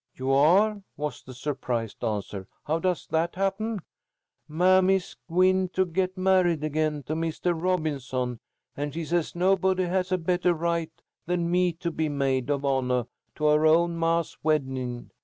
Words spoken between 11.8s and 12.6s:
be maid